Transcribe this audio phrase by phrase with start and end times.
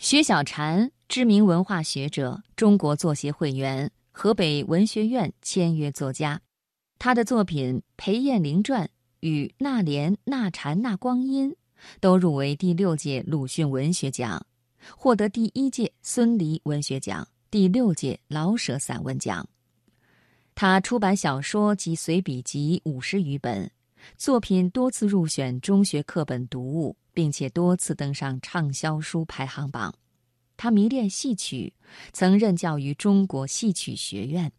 [0.00, 6.40] 薛小禅，知名文化学者，中国作协会员，河北文学院签约作家。
[6.98, 8.86] 他的作品《裴艳玲传》
[9.20, 11.50] 与《那年那禅那光阴》
[12.00, 14.46] 都入围第六届鲁迅文学奖，
[14.96, 19.46] 获得第一届孙犁文学奖、第六届老舍散文奖。
[20.54, 23.70] 他出版小说及随笔集五十余本，
[24.16, 26.96] 作品多次入选中学课本读物。
[27.12, 29.94] 并且多次登上畅销书排行榜。
[30.56, 31.74] 他迷恋戏曲，
[32.12, 34.52] 曾任教于中国戏曲学院。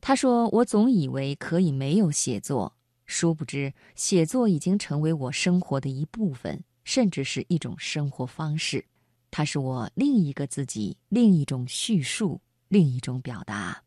[0.00, 2.74] 他说：“我总以为可以没有写作，
[3.06, 8.84] 殊不知写作已经成为我生活的一部分，甚至是一种生活方式。
[9.30, 13.84] 它是我另一个自己，另一种叙述，另一种表达。”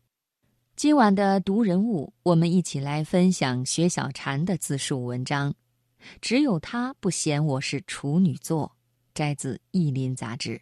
[0.76, 5.54] 今晚的读人物，我们一起来分享薛小婵的自述文章。
[6.20, 8.76] 只有他不嫌我是处女座，
[9.14, 10.60] 摘自《意林》杂志。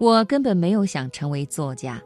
[0.00, 2.02] 我根本没有想成为作家。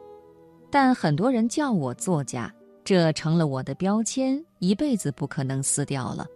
[0.68, 6.26] 但很多人叫我作家，这成了我的标签，一辈子不可能撕掉了。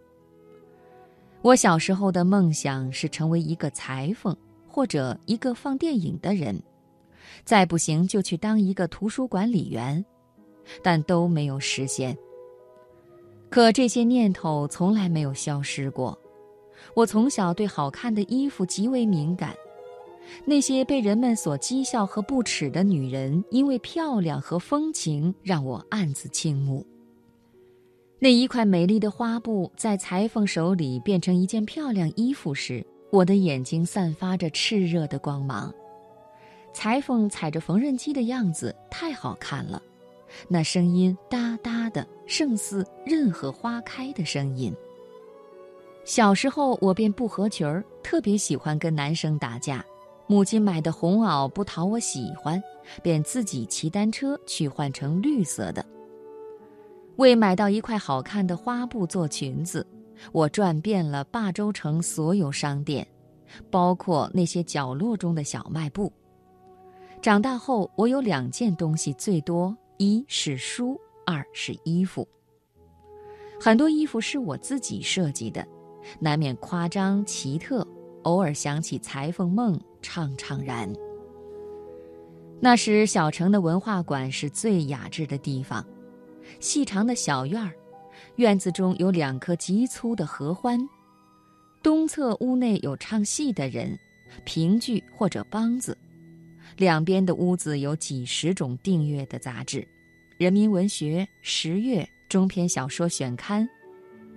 [1.42, 4.36] 我小时候的梦想是成为一个裁缝
[4.69, 6.56] 或者一个放电影的人，
[7.45, 10.05] 再不行就去当一个图书管理员，
[10.81, 12.17] 但都没有实现。
[13.51, 16.17] 可这些念头从来没有消失过。
[16.95, 19.53] 我从小对好看的衣服极为敏感。
[20.45, 26.87] 那些被人们所讥笑和不耻的女人，因为漂亮和风情，让我暗自倾慕。
[28.19, 35.73] 那一块美丽的花布在裁缝手里变成一件漂亮衣服时，我的眼睛散发着炽热的光芒。
[36.73, 39.83] 裁缝踩着缝纫机的样子太好看了，
[40.48, 44.75] 那声音哒哒的，胜似任何花开的声音。
[46.05, 49.85] 小时候我便不合群儿，特别喜欢跟男生打架。
[50.30, 52.62] 母亲买的红袄不讨我喜欢，
[53.02, 55.84] 便自己骑单车去换成绿色的。
[57.16, 59.84] 为买到一块好看的花布做裙子，
[60.30, 63.08] 我转遍了霸州城所有商店，
[63.70, 66.12] 包括那些角落中的小卖部。
[67.22, 72.28] 长大后，我有两件东西最多：一是书，二是衣服。
[73.58, 75.66] 很多衣服是我自己设计的，
[76.20, 77.84] 难免夸张奇特，
[78.23, 79.79] 偶尔想起裁缝梦。
[80.01, 80.89] 怅怅然。
[82.61, 85.84] 那时，小城的文化馆是最雅致的地方，
[86.61, 87.73] 细长的小院儿，
[88.36, 90.78] 院子中有两棵极粗的合欢，
[91.83, 93.98] 东侧屋内有唱戏的人，
[94.45, 95.98] 评剧或者梆子，
[96.77, 99.80] 两边的屋子有几十种订阅的杂志，
[100.39, 103.68] 《人民文学》《十月》中篇小说选刊。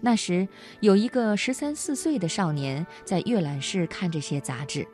[0.04, 0.48] 那时，
[0.80, 4.86] 有一个十三四岁的少年在阅览室看这些杂志。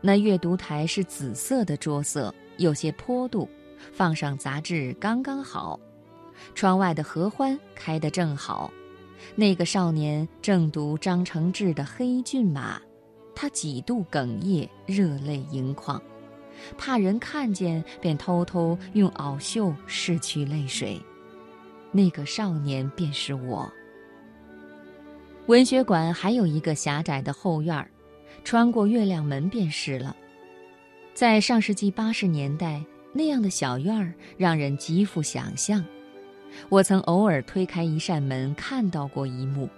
[0.00, 3.48] 那阅读台是紫色的桌色，有些坡度，
[3.92, 5.78] 放上杂志刚刚好。
[6.54, 8.72] 窗外的合欢开得正好，
[9.36, 12.78] 那个少年正读张承志的《黑骏马》，
[13.36, 16.02] 他几度哽咽，热泪盈眶，
[16.76, 21.00] 怕人看见，便偷偷用袄袖拭去泪水。
[21.92, 23.70] 那个少年便是我。
[25.50, 27.90] 文学馆还有一个狭窄的后院儿。
[28.44, 30.16] 穿过月亮门便是了。
[31.12, 32.80] 在上世纪八十年代，
[33.12, 35.84] 那样的小院儿让人极富想象。
[36.68, 39.68] 我曾偶尔推开一扇门，看到过一幕：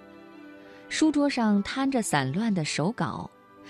[0.89, 3.27] 书桌上摊着散乱的手稿，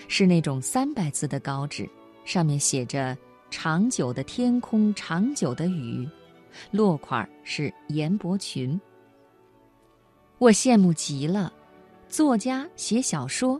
[0.09, 1.89] 是那种三百字的稿纸，
[2.25, 3.17] 上面写着
[3.49, 6.05] “长久的天空，长久的雨”，
[6.69, 8.77] 落款是严伯群。
[10.37, 11.51] 我羡慕极了，
[12.13, 13.59] 作家写小说。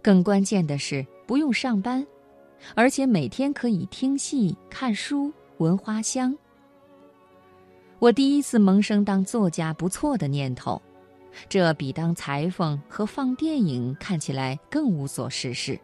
[0.00, 2.06] 更关键的是不用上班，
[2.76, 6.32] 而且每天可以听戏、看书、闻花香。
[7.98, 10.80] 我第一次萌生当作家不错的念头，
[11.48, 15.76] 这比当裁缝和放电影看起来更无所事事。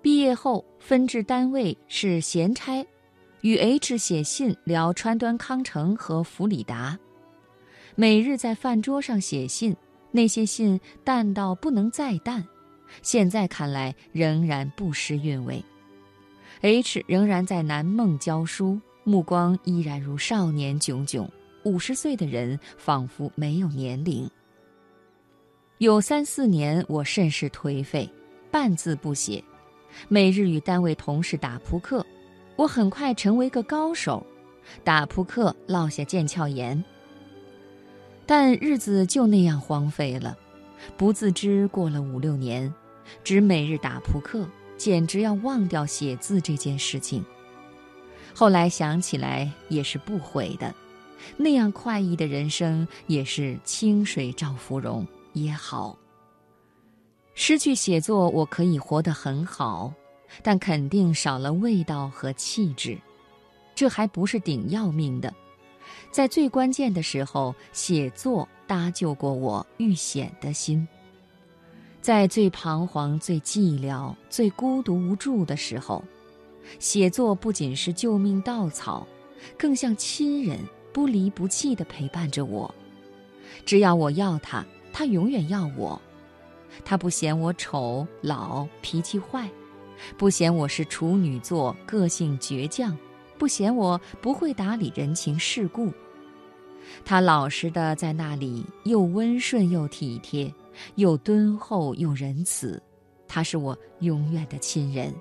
[0.00, 2.82] 毕业后分至单位是闲差，
[3.42, 6.98] 与 H 写信聊川端康成和弗里达，
[7.94, 9.76] 每日在饭桌上写信，
[10.12, 12.46] 那些信淡到不能再淡。
[13.02, 15.64] 现在看来仍然不失韵味。
[16.60, 21.28] H 仍然在南梦教书，目光依然如少年炯炯。
[21.64, 24.28] 五十岁的人仿佛没有年龄。
[25.78, 28.08] 有三四年，我甚是颓废，
[28.50, 29.42] 半字不写，
[30.08, 32.04] 每日与单位同事打扑克。
[32.56, 34.24] 我很快成为个高手，
[34.84, 36.84] 打扑克落下腱鞘炎。
[38.26, 40.36] 但日子就那样荒废了，
[40.96, 42.72] 不自知过了五六年，
[43.24, 44.46] 只每日打扑克，
[44.76, 47.24] 简直要忘掉写字这件事情。
[48.34, 50.74] 后来想起来也是不悔的，
[51.36, 55.98] 那样快意的人生也是清水照芙蓉也好。
[57.34, 59.92] 失去写作，我可以活得很好，
[60.42, 62.96] 但肯定少了味道和气质，
[63.74, 65.32] 这还不是顶要命的。
[66.10, 70.86] 在最关键的时候，写作搭救过我遇险的心。
[72.00, 76.02] 在最彷徨、最寂寥、最孤独无助的时候，
[76.78, 79.06] 写作不仅是救命稻草，
[79.56, 80.58] 更像亲人，
[80.92, 82.74] 不离不弃地陪伴着我。
[83.64, 86.00] 只要我要他，他永远要我。
[86.84, 89.48] 他不嫌我丑、老、脾气坏，
[90.16, 92.96] 不嫌我是处女座、个性倔强。
[93.42, 95.92] 不嫌我不会打理人情世故，
[97.04, 100.54] 他老实的在那里，又温顺又体贴，
[100.94, 102.80] 又敦厚又仁慈。
[103.26, 105.12] 他是我永远的亲人，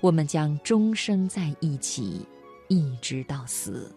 [0.00, 2.24] 我们将终生在一起，
[2.68, 3.92] 一直到死。